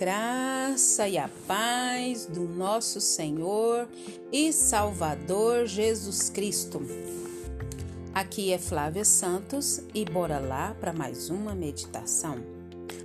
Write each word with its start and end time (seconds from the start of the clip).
graça 0.00 1.06
e 1.06 1.18
a 1.18 1.28
paz 1.46 2.24
do 2.24 2.48
nosso 2.48 3.02
Senhor 3.02 3.86
e 4.32 4.50
Salvador 4.50 5.66
Jesus 5.66 6.30
Cristo. 6.30 6.80
Aqui 8.14 8.50
é 8.50 8.56
Flávia 8.56 9.04
Santos 9.04 9.82
e 9.94 10.06
bora 10.06 10.38
lá 10.38 10.74
para 10.80 10.94
mais 10.94 11.28
uma 11.28 11.54
meditação. 11.54 12.38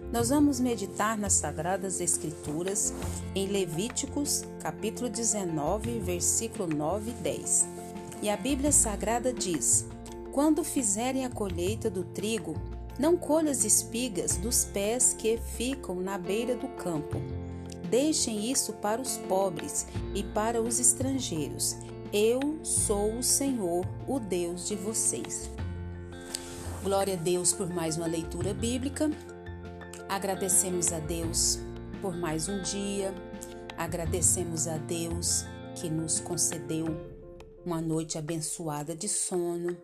Nós 0.09 0.29
vamos 0.29 0.61
meditar 0.61 1.17
nas 1.17 1.33
Sagradas 1.33 1.99
Escrituras 1.99 2.93
em 3.35 3.47
Levíticos, 3.47 4.45
capítulo 4.61 5.09
19, 5.09 5.99
versículo 5.99 6.73
9 6.73 7.11
e 7.11 7.13
10. 7.15 7.67
E 8.21 8.29
a 8.29 8.37
Bíblia 8.37 8.71
Sagrada 8.71 9.33
diz: 9.33 9.85
Quando 10.31 10.63
fizerem 10.63 11.25
a 11.25 11.29
colheita 11.29 11.89
do 11.89 12.05
trigo, 12.05 12.55
não 12.97 13.17
colha 13.17 13.51
as 13.51 13.65
espigas 13.65 14.37
dos 14.37 14.65
pés 14.65 15.13
que 15.17 15.37
ficam 15.37 15.95
na 15.95 16.17
beira 16.17 16.55
do 16.55 16.67
campo. 16.69 17.17
Deixem 17.89 18.49
isso 18.51 18.73
para 18.73 19.01
os 19.01 19.17
pobres 19.17 19.85
e 20.13 20.23
para 20.23 20.61
os 20.61 20.79
estrangeiros. 20.79 21.75
Eu 22.11 22.59
sou 22.63 23.17
o 23.17 23.23
Senhor, 23.23 23.85
o 24.07 24.19
Deus 24.19 24.67
de 24.67 24.75
vocês. 24.75 25.49
Glória 26.83 27.15
a 27.15 27.17
Deus 27.17 27.51
por 27.51 27.67
mais 27.67 27.97
uma 27.97 28.07
leitura 28.07 28.53
bíblica. 28.53 29.09
Agradecemos 30.07 30.91
a 30.93 30.99
Deus 30.99 31.59
por 32.01 32.15
mais 32.15 32.47
um 32.47 32.61
dia. 32.61 33.13
Agradecemos 33.77 34.67
a 34.67 34.77
Deus 34.77 35.45
que 35.75 35.89
nos 35.89 36.19
concedeu 36.19 36.85
uma 37.65 37.81
noite 37.81 38.17
abençoada 38.17 38.95
de 38.95 39.09
sono, 39.09 39.75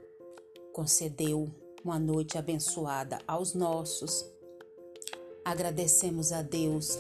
concedeu 0.72 1.50
uma 1.84 1.98
noite 1.98 2.38
abençoada 2.38 3.20
aos 3.28 3.54
nossos. 3.54 4.26
Agradecemos 5.44 6.32
a 6.32 6.42
Deus 6.42 7.00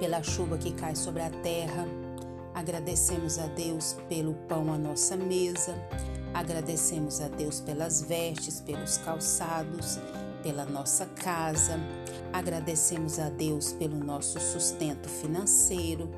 pela 0.00 0.22
chuva 0.22 0.58
que 0.58 0.72
cai 0.72 0.96
sobre 0.96 1.22
a 1.22 1.30
terra. 1.30 1.86
Agradecemos 2.54 3.38
a 3.38 3.46
Deus 3.46 3.96
pelo 4.08 4.34
pão 4.48 4.72
à 4.72 4.78
nossa 4.78 5.16
mesa. 5.16 5.74
Agradecemos 6.34 7.20
a 7.20 7.28
Deus 7.28 7.60
pelas 7.60 8.02
vestes, 8.02 8.60
pelos 8.60 8.98
calçados, 8.98 9.98
pela 10.42 10.64
nossa 10.64 11.06
casa. 11.06 11.78
Agradecemos 12.32 13.18
a 13.18 13.30
Deus 13.30 13.72
pelo 13.72 13.96
nosso 13.96 14.40
sustento 14.40 15.08
financeiro. 15.08 16.10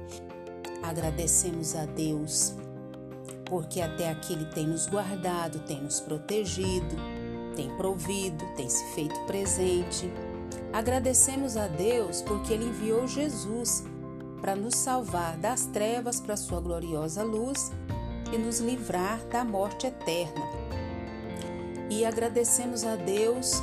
Agradecemos 0.82 1.76
a 1.76 1.84
Deus 1.84 2.54
porque 3.44 3.80
até 3.80 4.08
aqui 4.08 4.32
Ele 4.32 4.46
tem 4.46 4.66
nos 4.66 4.86
guardado, 4.86 5.58
tem 5.66 5.82
nos 5.82 6.00
protegido 6.00 7.19
tem 7.56 7.68
provido, 7.76 8.44
tem 8.56 8.68
se 8.68 8.84
feito 8.94 9.18
presente. 9.26 10.10
Agradecemos 10.72 11.56
a 11.56 11.66
Deus 11.66 12.22
porque 12.22 12.52
Ele 12.52 12.66
enviou 12.66 13.06
Jesus 13.06 13.82
para 14.40 14.56
nos 14.56 14.76
salvar 14.76 15.36
das 15.36 15.66
trevas 15.66 16.20
para 16.20 16.34
a 16.34 16.36
Sua 16.36 16.60
gloriosa 16.60 17.22
luz 17.22 17.70
e 18.32 18.38
nos 18.38 18.60
livrar 18.60 19.20
da 19.26 19.44
morte 19.44 19.86
eterna. 19.86 20.42
E 21.90 22.04
agradecemos 22.04 22.84
a 22.84 22.94
Deus 22.96 23.62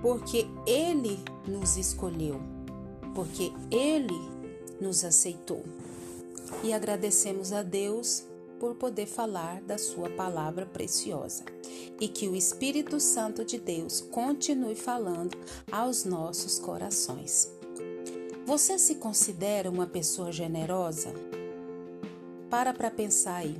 porque 0.00 0.46
Ele 0.66 1.18
nos 1.46 1.76
escolheu, 1.76 2.40
porque 3.14 3.52
Ele 3.70 4.18
nos 4.80 5.04
aceitou. 5.04 5.64
E 6.62 6.72
agradecemos 6.72 7.52
a 7.52 7.62
Deus 7.62 8.24
por 8.58 8.74
poder 8.74 9.06
falar 9.06 9.60
da 9.62 9.78
Sua 9.78 10.10
palavra 10.10 10.66
preciosa 10.66 11.44
e 12.00 12.08
que 12.08 12.28
o 12.28 12.36
Espírito 12.36 13.00
Santo 13.00 13.44
de 13.44 13.58
Deus 13.58 14.00
continue 14.00 14.74
falando 14.74 15.36
aos 15.70 16.04
nossos 16.04 16.58
corações. 16.58 17.52
Você 18.46 18.78
se 18.78 18.96
considera 18.96 19.70
uma 19.70 19.86
pessoa 19.86 20.32
generosa? 20.32 21.12
Para 22.50 22.72
para 22.72 22.90
pensar 22.90 23.36
aí. 23.36 23.56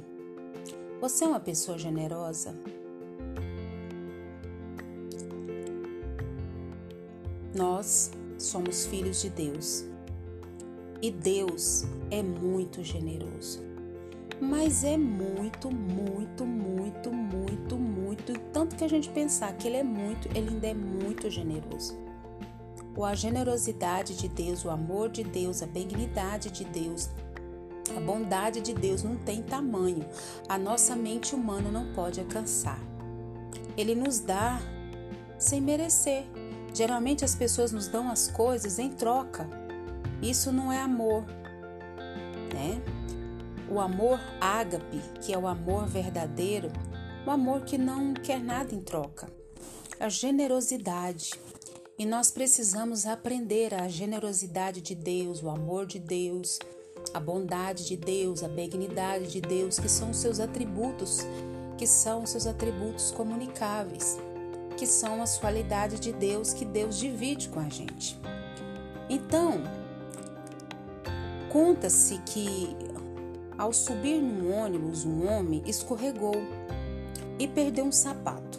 Você 1.01 1.25
é 1.25 1.29
uma 1.29 1.41
pessoa 1.41 1.79
generosa? 1.79 2.55
Nós 7.55 8.11
somos 8.39 8.87
filhos 8.87 9.21
de 9.21 9.31
Deus 9.31 9.85
e 11.03 11.11
Deus 11.11 11.85
é 12.11 12.23
muito 12.23 12.83
generoso 12.83 13.69
mas 14.41 14.85
é 14.85 14.97
muito, 14.97 15.71
muito, 15.71 16.47
muito, 16.47 17.11
muito, 17.13 17.77
muito. 17.77 18.39
Tanto 18.53 18.77
que 18.77 18.85
a 18.85 18.89
gente 18.89 19.09
pensar 19.11 19.53
que 19.55 19.67
ele 19.67 19.79
é 19.79 19.83
muito, 19.83 20.29
ele 20.37 20.51
ainda 20.51 20.67
é 20.69 20.75
muito 20.75 21.29
generoso. 21.29 21.99
Ou 22.97 23.05
a 23.05 23.15
generosidade 23.15 24.17
de 24.17 24.29
Deus, 24.29 24.65
o 24.65 24.71
amor 24.71 25.09
de 25.09 25.23
Deus, 25.23 25.63
a 25.63 25.67
benignidade 25.67 26.51
de 26.51 26.65
Deus, 26.65 27.11
a 27.97 28.01
bondade 28.01 28.61
de 28.61 28.75
Deus 28.75 29.03
não 29.03 29.17
tem 29.17 29.43
tamanho. 29.43 30.07
A 30.49 30.59
nossa 30.59 30.95
mente 30.95 31.35
humana 31.35 31.71
não 31.71 31.93
pode 31.93 32.21
alcançar. 32.21 32.79
Ele 33.77 33.95
nos 33.95 34.19
dá 34.21 34.61
sem 35.39 35.61
merecer. 35.61 36.25
Geralmente 36.75 37.25
as 37.25 37.35
pessoas 37.35 37.73
nos 37.73 37.89
dão 37.89 38.11
as 38.11 38.29
coisas 38.29 38.79
em 38.79 38.91
troca. 38.91 39.49
Isso 40.21 40.53
não 40.53 40.73
é 40.73 40.81
amor, 40.81 41.25
né? 42.53 42.83
O 43.71 43.79
amor 43.79 44.19
ágape, 44.41 45.01
que 45.21 45.33
é 45.33 45.39
o 45.39 45.47
amor 45.47 45.87
verdadeiro, 45.87 46.71
o 47.27 47.31
amor 47.31 47.63
que 47.63 47.77
não 47.77 48.15
quer 48.15 48.43
nada 48.43 48.75
em 48.75 48.81
troca. 48.81 49.29
A 50.01 50.09
generosidade. 50.09 51.33
E 51.99 52.07
nós 52.07 52.31
precisamos 52.31 53.05
aprender 53.05 53.75
a 53.75 53.89
generosidade 53.89 54.81
de 54.81 54.95
Deus, 54.95 55.43
o 55.43 55.51
amor 55.51 55.85
de 55.85 55.99
Deus, 55.99 56.59
a 57.13 57.21
bondade 57.21 57.87
de 57.87 57.97
Deus, 57.97 58.43
a 58.43 58.49
benignidade 58.49 59.27
de 59.27 59.41
Deus, 59.41 59.79
que 59.79 59.89
são 59.89 60.11
os 60.11 60.19
seus 60.19 60.41
atributos, 60.41 61.21
que 61.77 61.87
são 61.87 62.23
os 62.23 62.31
seus 62.31 62.47
atributos 62.47 63.11
comunicáveis, 63.11 64.17
que 64.77 64.87
são 64.87 65.23
as 65.23 65.39
qualidades 65.39 66.01
de 66.01 66.13
Deus 66.13 66.53
que 66.53 66.65
Deus 66.65 66.99
divide 66.99 67.49
com 67.49 67.61
a 67.61 67.69
gente. 67.69 68.19
Então, 69.11 69.63
conta-se 71.51 72.19
que 72.19 72.77
ao 73.59 73.73
subir 73.73 74.23
num 74.23 74.57
ônibus, 74.57 75.05
um 75.05 75.29
homem 75.29 75.63
escorregou 75.67 76.37
e 77.39 77.49
perdeu 77.49 77.85
um 77.85 77.93
sapato. 77.93 78.59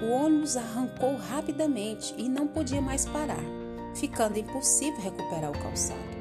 O 0.00 0.12
ônibus 0.12 0.56
arrancou 0.56 1.16
rapidamente 1.16 2.14
e 2.16 2.28
não 2.28 2.46
podia 2.46 2.80
mais 2.80 3.04
parar, 3.04 3.42
ficando 3.96 4.38
impossível 4.38 5.00
recuperar 5.00 5.50
o 5.50 5.58
calçado. 5.60 6.18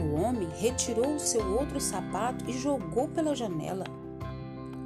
O 0.00 0.14
homem 0.14 0.48
retirou 0.56 1.16
o 1.16 1.20
seu 1.20 1.44
outro 1.58 1.80
sapato 1.80 2.48
e 2.48 2.52
jogou 2.52 3.08
pela 3.08 3.34
janela. 3.34 3.84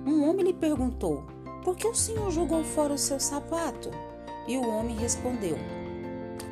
Um 0.06 0.28
homem 0.28 0.46
lhe 0.46 0.54
perguntou: 0.54 1.24
Por 1.62 1.76
que 1.76 1.86
o 1.86 1.94
senhor 1.94 2.30
jogou 2.30 2.64
fora 2.64 2.94
o 2.94 2.98
seu 2.98 3.20
sapato? 3.20 3.90
E 4.48 4.56
o 4.56 4.66
homem 4.66 4.96
respondeu: 4.96 5.58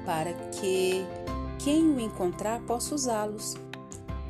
Para 0.05 0.35
que 0.51 1.07
quem 1.59 1.91
o 1.91 1.99
encontrar 1.99 2.61
possa 2.61 2.95
usá-los. 2.95 3.55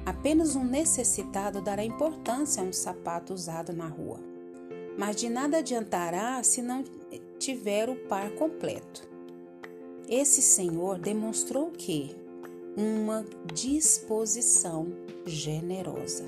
Apenas 0.07 0.55
um 0.55 0.65
necessitado 0.65 1.63
dará 1.63 1.85
importância 1.85 2.63
a 2.63 2.67
um 2.67 2.73
sapato 2.73 3.33
usado 3.33 3.73
na 3.73 3.87
rua, 3.87 4.21
mas 4.99 5.17
de 5.17 5.31
nada 5.31 5.59
adiantará 5.59 6.43
se 6.43 6.61
não 6.61 6.85
tiver 7.39 7.89
o 7.89 7.97
par 7.97 8.31
completo. 8.33 9.09
Esse 10.09 10.43
senhor 10.43 10.99
demonstrou 10.99 11.71
que 11.71 12.15
uma 12.77 13.25
disposição 13.53 14.89
generosa, 15.25 16.25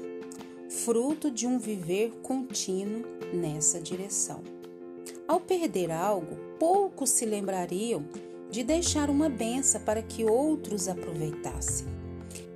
fruto 0.71 1.31
de 1.31 1.47
um 1.47 1.59
viver 1.59 2.13
contínuo 2.23 3.05
nessa 3.35 3.79
direção. 3.79 4.43
Ao 5.29 5.41
perder 5.41 5.91
algo, 5.91 6.37
poucos 6.59 7.11
se 7.11 7.27
lembrariam 7.27 8.05
de 8.51 8.63
deixar 8.63 9.11
uma 9.11 9.29
benção 9.29 9.81
para 9.83 10.01
que 10.01 10.25
outros 10.25 10.89
aproveitassem. 10.89 11.96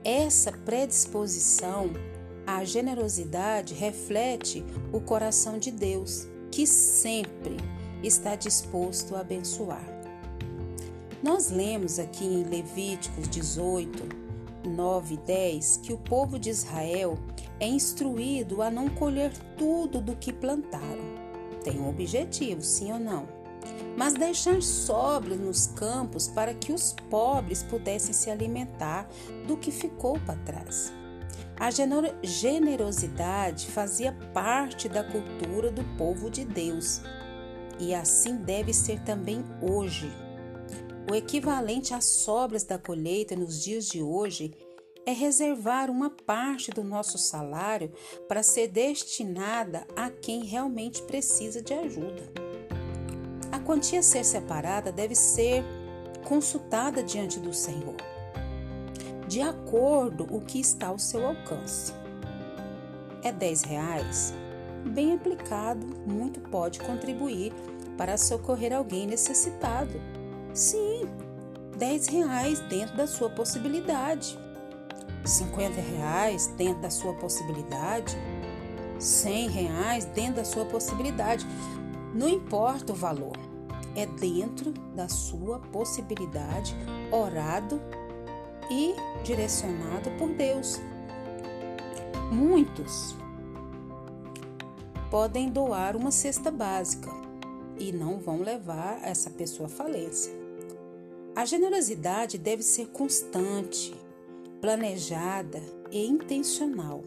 Essa 0.04 0.50
predisposição 0.50 1.90
à 2.46 2.64
generosidade 2.64 3.74
reflete 3.74 4.64
o 4.92 5.00
coração 5.00 5.58
de 5.58 5.70
Deus, 5.70 6.26
que 6.50 6.66
sempre 6.66 7.58
está 8.02 8.34
disposto 8.34 9.14
a 9.14 9.20
abençoar. 9.20 9.84
Nós 11.22 11.50
lemos 11.50 11.98
aqui 11.98 12.24
em 12.24 12.44
Levíticos 12.44 13.28
18, 13.28 14.08
9 14.66 15.14
e 15.14 15.18
10 15.18 15.76
que 15.82 15.92
o 15.92 15.98
povo 15.98 16.38
de 16.38 16.48
Israel 16.48 17.18
é 17.58 17.68
instruído 17.68 18.62
a 18.62 18.70
não 18.70 18.88
colher 18.88 19.32
tudo 19.58 20.00
do 20.00 20.16
que 20.16 20.32
plantaram. 20.32 21.20
Tem 21.62 21.78
um 21.78 21.90
objetivo, 21.90 22.62
sim 22.62 22.90
ou 22.90 22.98
não? 22.98 23.39
Mas 23.96 24.14
deixar 24.14 24.62
sobras 24.62 25.38
nos 25.38 25.66
campos 25.66 26.28
para 26.28 26.54
que 26.54 26.72
os 26.72 26.94
pobres 27.10 27.62
pudessem 27.62 28.12
se 28.12 28.30
alimentar 28.30 29.08
do 29.46 29.56
que 29.56 29.70
ficou 29.70 30.18
para 30.20 30.36
trás. 30.38 30.92
A 31.58 31.70
generosidade 32.22 33.66
fazia 33.66 34.12
parte 34.32 34.88
da 34.88 35.04
cultura 35.04 35.70
do 35.70 35.84
povo 35.98 36.30
de 36.30 36.44
Deus 36.44 37.02
e 37.78 37.94
assim 37.94 38.36
deve 38.36 38.72
ser 38.72 39.00
também 39.00 39.44
hoje. 39.60 40.10
o 41.10 41.14
equivalente 41.14 41.92
às 41.92 42.04
sobras 42.04 42.62
da 42.62 42.78
colheita 42.78 43.34
nos 43.34 43.62
dias 43.62 43.86
de 43.86 44.00
hoje 44.00 44.54
é 45.04 45.12
reservar 45.12 45.90
uma 45.90 46.10
parte 46.10 46.70
do 46.70 46.84
nosso 46.84 47.18
salário 47.18 47.92
para 48.28 48.42
ser 48.42 48.68
destinada 48.68 49.86
a 49.96 50.08
quem 50.08 50.44
realmente 50.44 51.02
precisa 51.02 51.60
de 51.60 51.74
ajuda. 51.74 52.49
Quantia 53.70 54.00
a 54.00 54.02
ser 54.02 54.24
separada 54.24 54.90
deve 54.90 55.14
ser 55.14 55.64
consultada 56.24 57.04
diante 57.04 57.38
do 57.38 57.54
Senhor, 57.54 57.94
de 59.28 59.40
acordo 59.40 60.26
com 60.26 60.38
o 60.38 60.40
que 60.40 60.58
está 60.58 60.88
ao 60.88 60.98
seu 60.98 61.24
alcance. 61.24 61.92
É 63.22 63.30
10 63.30 63.62
reais? 63.62 64.34
Bem 64.86 65.14
aplicado, 65.14 65.86
muito 66.04 66.40
pode 66.40 66.80
contribuir 66.80 67.52
para 67.96 68.18
socorrer 68.18 68.72
alguém 68.72 69.06
necessitado. 69.06 70.02
Sim, 70.52 71.08
10 71.78 72.08
reais 72.08 72.58
dentro 72.68 72.96
da 72.96 73.06
sua 73.06 73.30
possibilidade. 73.30 74.36
50 75.24 75.80
reais 75.80 76.48
dentro 76.56 76.82
da 76.82 76.90
sua 76.90 77.14
possibilidade, 77.14 78.18
100 78.98 79.48
reais 79.48 80.04
dentro 80.06 80.34
da 80.34 80.44
sua 80.44 80.64
possibilidade. 80.64 81.46
Não 82.12 82.28
importa 82.28 82.92
o 82.92 82.96
valor, 82.96 83.38
é 83.94 84.06
dentro 84.06 84.72
da 84.94 85.08
sua 85.08 85.58
possibilidade, 85.58 86.74
orado 87.10 87.80
e 88.70 88.94
direcionado 89.24 90.10
por 90.18 90.30
Deus. 90.30 90.80
Muitos 92.30 93.16
podem 95.10 95.50
doar 95.50 95.96
uma 95.96 96.12
cesta 96.12 96.50
básica 96.50 97.10
e 97.76 97.90
não 97.90 98.18
vão 98.18 98.42
levar 98.42 99.00
essa 99.02 99.28
pessoa 99.30 99.66
à 99.66 99.70
falência. 99.70 100.32
A 101.34 101.44
generosidade 101.44 102.38
deve 102.38 102.62
ser 102.62 102.88
constante, 102.88 103.92
planejada 104.60 105.60
e 105.90 106.06
intencional. 106.06 107.02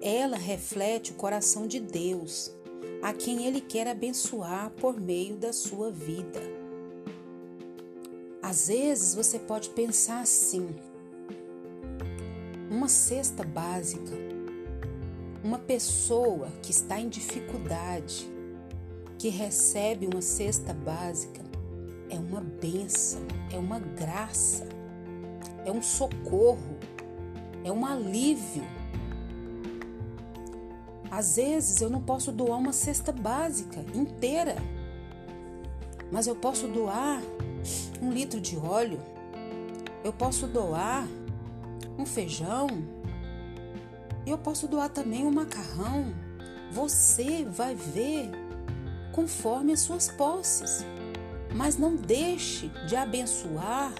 Ela 0.00 0.36
reflete 0.36 1.12
o 1.12 1.16
coração 1.16 1.66
de 1.66 1.80
Deus, 1.80 2.54
a 3.02 3.12
quem 3.12 3.46
Ele 3.46 3.60
quer 3.60 3.86
abençoar 3.88 4.70
por 4.70 5.00
meio 5.00 5.36
da 5.36 5.52
sua 5.52 5.90
vida. 5.90 6.40
Às 8.42 8.68
vezes 8.68 9.14
você 9.14 9.38
pode 9.38 9.70
pensar 9.70 10.20
assim: 10.20 10.68
uma 12.70 12.88
cesta 12.88 13.44
básica, 13.44 14.12
uma 15.42 15.58
pessoa 15.58 16.48
que 16.62 16.70
está 16.70 17.00
em 17.00 17.08
dificuldade, 17.08 18.30
que 19.18 19.28
recebe 19.28 20.06
uma 20.06 20.22
cesta 20.22 20.72
básica, 20.72 21.42
é 22.08 22.16
uma 22.16 22.40
benção, 22.40 23.22
é 23.52 23.58
uma 23.58 23.78
graça 23.78 24.80
é 25.64 25.70
um 25.70 25.82
socorro, 25.82 26.76
é 27.64 27.70
um 27.70 27.84
alívio. 27.84 28.64
Às 31.20 31.36
vezes 31.36 31.82
eu 31.82 31.90
não 31.90 32.00
posso 32.00 32.32
doar 32.32 32.58
uma 32.58 32.72
cesta 32.72 33.12
básica 33.12 33.84
inteira, 33.94 34.56
mas 36.10 36.26
eu 36.26 36.34
posso 36.34 36.66
doar 36.66 37.20
um 38.00 38.10
litro 38.10 38.40
de 38.40 38.56
óleo, 38.56 38.98
eu 40.02 40.14
posso 40.14 40.46
doar 40.46 41.06
um 41.98 42.06
feijão, 42.06 42.68
eu 44.26 44.38
posso 44.38 44.66
doar 44.66 44.88
também 44.88 45.26
um 45.26 45.30
macarrão. 45.30 46.14
Você 46.72 47.44
vai 47.44 47.74
ver 47.74 48.30
conforme 49.12 49.74
as 49.74 49.80
suas 49.80 50.08
posses, 50.08 50.86
mas 51.54 51.76
não 51.76 51.96
deixe 51.96 52.68
de 52.88 52.96
abençoar 52.96 53.92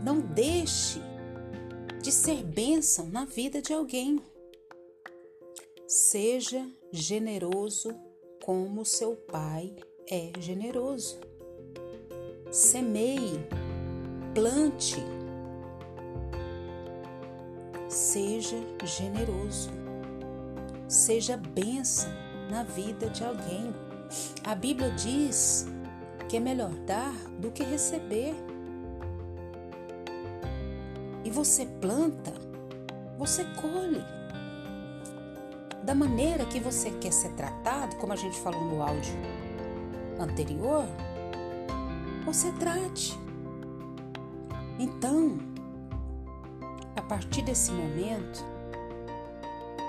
não 0.00 0.20
deixe 0.20 1.02
de 2.00 2.12
ser 2.12 2.44
bênção 2.44 3.08
na 3.08 3.24
vida 3.24 3.60
de 3.60 3.72
alguém. 3.72 4.29
Seja 5.92 6.70
generoso 6.92 7.92
como 8.44 8.84
seu 8.84 9.16
pai 9.16 9.74
é 10.08 10.30
generoso. 10.38 11.18
Semeie, 12.48 13.44
plante. 14.32 15.02
Seja 17.88 18.56
generoso. 18.84 19.68
Seja 20.86 21.36
bênção 21.36 22.12
na 22.48 22.62
vida 22.62 23.10
de 23.10 23.24
alguém. 23.24 23.74
A 24.44 24.54
Bíblia 24.54 24.92
diz 24.92 25.66
que 26.28 26.36
é 26.36 26.40
melhor 26.40 26.72
dar 26.86 27.14
do 27.40 27.50
que 27.50 27.64
receber. 27.64 28.36
E 31.24 31.30
você 31.32 31.66
planta, 31.66 32.32
você 33.18 33.44
colhe. 33.60 34.19
Da 35.90 35.94
maneira 35.96 36.46
que 36.46 36.60
você 36.60 36.88
quer 36.92 37.12
ser 37.12 37.30
tratado, 37.30 37.96
como 37.96 38.12
a 38.12 38.16
gente 38.16 38.38
falou 38.38 38.62
no 38.64 38.80
áudio 38.80 39.12
anterior, 40.20 40.84
você 42.24 42.52
trate. 42.52 43.18
Então, 44.78 45.36
a 46.94 47.02
partir 47.02 47.42
desse 47.42 47.72
momento, 47.72 48.38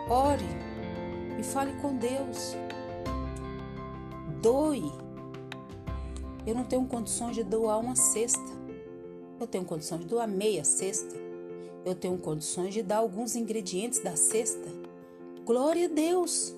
ore 0.09 0.43
e 1.39 1.43
fale 1.43 1.71
com 1.73 1.95
Deus. 1.95 2.55
Doe. 4.41 4.91
Eu 6.47 6.55
não 6.55 6.63
tenho 6.63 6.87
condições 6.87 7.35
de 7.35 7.43
doar 7.43 7.79
uma 7.79 7.95
cesta. 7.95 8.41
Eu 9.39 9.45
tenho 9.45 9.65
condições 9.65 9.99
de 10.01 10.07
doar 10.07 10.27
meia 10.27 10.63
cesta 10.63 11.21
eu 11.83 11.95
tenho 11.95 12.17
condições 12.17 12.73
de 12.73 12.83
dar 12.83 12.97
alguns 12.97 13.35
ingredientes 13.35 13.99
da 14.03 14.15
cesta. 14.15 14.80
Glória 15.51 15.87
a 15.87 15.89
Deus! 15.89 16.55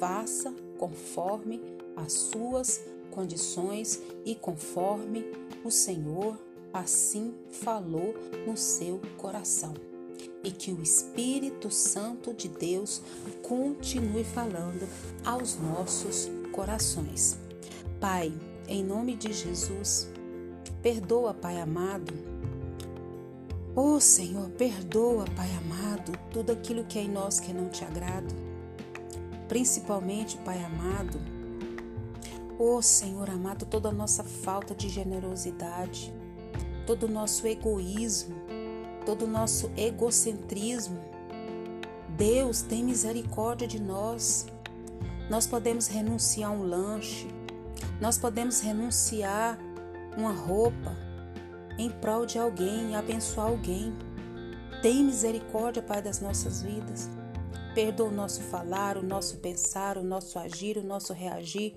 Faça 0.00 0.52
conforme 0.78 1.62
as 1.94 2.12
suas 2.12 2.80
condições 3.12 4.02
e 4.24 4.34
conforme 4.34 5.24
o 5.64 5.70
Senhor 5.70 6.36
assim 6.72 7.32
falou 7.52 8.16
no 8.44 8.56
seu 8.56 9.00
coração. 9.16 9.74
E 10.42 10.50
que 10.50 10.72
o 10.72 10.82
Espírito 10.82 11.70
Santo 11.70 12.34
de 12.34 12.48
Deus 12.48 13.00
continue 13.44 14.24
falando 14.24 14.88
aos 15.24 15.56
nossos 15.56 16.28
corações. 16.50 17.38
Pai, 18.00 18.32
em 18.66 18.82
nome 18.82 19.14
de 19.14 19.32
Jesus, 19.32 20.08
perdoa, 20.82 21.32
Pai 21.32 21.60
amado, 21.60 22.12
Oh 23.78 24.00
Senhor, 24.00 24.48
perdoa, 24.52 25.26
Pai 25.36 25.50
amado, 25.54 26.12
tudo 26.30 26.50
aquilo 26.50 26.84
que 26.84 26.98
é 26.98 27.02
em 27.02 27.10
nós 27.10 27.38
que 27.38 27.52
não 27.52 27.68
te 27.68 27.84
agrada. 27.84 28.34
Principalmente, 29.48 30.38
Pai 30.38 30.64
amado, 30.64 31.20
oh 32.58 32.80
Senhor 32.80 33.28
amado, 33.28 33.66
toda 33.66 33.90
a 33.90 33.92
nossa 33.92 34.24
falta 34.24 34.74
de 34.74 34.88
generosidade, 34.88 36.10
todo 36.86 37.02
o 37.02 37.10
nosso 37.10 37.46
egoísmo, 37.46 38.34
todo 39.04 39.26
o 39.26 39.28
nosso 39.28 39.70
egocentrismo. 39.76 40.98
Deus 42.16 42.62
tem 42.62 42.82
misericórdia 42.82 43.68
de 43.68 43.78
nós. 43.78 44.46
Nós 45.28 45.46
podemos 45.46 45.86
renunciar 45.86 46.50
a 46.50 46.54
um 46.54 46.62
lanche, 46.62 47.28
nós 48.00 48.16
podemos 48.16 48.58
renunciar 48.58 49.58
uma 50.16 50.32
roupa, 50.32 50.96
em 51.78 51.90
prol 51.90 52.24
de 52.24 52.38
alguém, 52.38 52.94
abençoar 52.94 53.48
alguém. 53.48 53.92
Tem 54.82 55.04
misericórdia, 55.04 55.82
Pai, 55.82 56.00
das 56.00 56.20
nossas 56.20 56.62
vidas. 56.62 57.08
Perdoa 57.74 58.08
o 58.08 58.12
nosso 58.12 58.40
falar, 58.42 58.96
o 58.96 59.02
nosso 59.02 59.36
pensar, 59.38 59.98
o 59.98 60.02
nosso 60.02 60.38
agir, 60.38 60.78
o 60.78 60.82
nosso 60.82 61.12
reagir. 61.12 61.74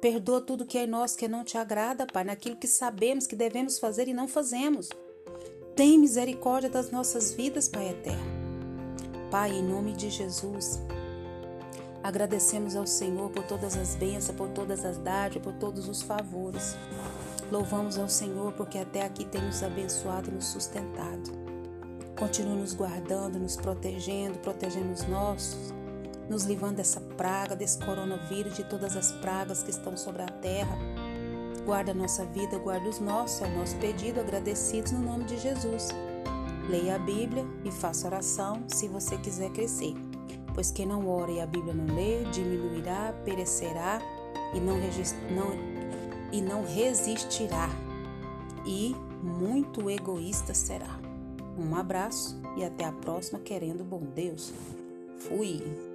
Perdoa 0.00 0.40
tudo 0.40 0.66
que 0.66 0.78
é 0.78 0.86
nós 0.86 1.14
que 1.14 1.28
não 1.28 1.44
te 1.44 1.56
agrada, 1.56 2.06
Pai, 2.06 2.24
naquilo 2.24 2.56
que 2.56 2.66
sabemos 2.66 3.26
que 3.26 3.36
devemos 3.36 3.78
fazer 3.78 4.08
e 4.08 4.14
não 4.14 4.26
fazemos. 4.26 4.88
Tem 5.74 5.98
misericórdia 5.98 6.68
das 6.68 6.90
nossas 6.90 7.32
vidas, 7.32 7.68
Pai 7.68 7.90
eterno. 7.90 8.36
Pai, 9.30 9.52
em 9.52 9.62
nome 9.62 9.92
de 9.92 10.08
Jesus, 10.08 10.80
agradecemos 12.02 12.76
ao 12.76 12.86
Senhor 12.86 13.30
por 13.30 13.44
todas 13.44 13.76
as 13.76 13.94
bênçãos, 13.94 14.36
por 14.36 14.48
todas 14.48 14.84
as 14.84 14.98
dádivas, 14.98 15.44
por 15.44 15.52
todos 15.54 15.88
os 15.88 16.02
favores. 16.02 16.76
Louvamos 17.50 17.96
ao 17.96 18.08
Senhor 18.08 18.52
porque 18.52 18.78
até 18.78 19.04
aqui 19.04 19.24
tem 19.24 19.40
nos 19.40 19.62
abençoado 19.62 20.30
e 20.30 20.34
nos 20.34 20.46
sustentado. 20.46 21.30
Continue 22.18 22.56
nos 22.56 22.74
guardando, 22.74 23.38
nos 23.38 23.56
protegendo, 23.56 24.38
protegendo 24.38 24.92
os 24.92 25.06
nossos, 25.06 25.72
nos 26.28 26.44
livrando 26.44 26.76
dessa 26.76 27.00
praga, 27.00 27.54
desse 27.54 27.78
coronavírus, 27.78 28.56
de 28.56 28.64
todas 28.64 28.96
as 28.96 29.12
pragas 29.12 29.62
que 29.62 29.70
estão 29.70 29.96
sobre 29.96 30.22
a 30.22 30.26
terra. 30.28 30.76
Guarda 31.64 31.92
a 31.92 31.94
nossa 31.94 32.24
vida, 32.24 32.58
guarda 32.58 32.88
os 32.88 32.98
nossos, 32.98 33.42
é 33.42 33.46
o 33.46 33.58
nosso 33.58 33.76
pedido, 33.76 34.20
agradecidos 34.20 34.92
no 34.92 35.00
nome 35.00 35.24
de 35.24 35.38
Jesus. 35.38 35.88
Leia 36.68 36.96
a 36.96 36.98
Bíblia 36.98 37.44
e 37.64 37.70
faça 37.70 38.08
oração 38.08 38.64
se 38.66 38.88
você 38.88 39.16
quiser 39.18 39.50
crescer. 39.50 39.94
Pois 40.52 40.70
quem 40.70 40.86
não 40.86 41.08
ora 41.08 41.30
e 41.30 41.40
a 41.40 41.46
Bíblia 41.46 41.74
não 41.74 41.94
lê, 41.94 42.24
diminuirá, 42.24 43.12
perecerá 43.24 44.00
e 44.54 44.58
não, 44.58 44.76
não 45.30 45.75
e 46.36 46.42
não 46.42 46.66
resistirá 46.66 47.70
e 48.66 48.94
muito 49.22 49.88
egoísta 49.88 50.52
será. 50.52 51.00
Um 51.58 51.74
abraço 51.74 52.38
e 52.58 52.64
até 52.64 52.84
a 52.84 52.92
próxima, 52.92 53.38
querendo 53.38 53.82
bom 53.82 54.02
Deus. 54.14 54.52
Fui! 55.18 55.85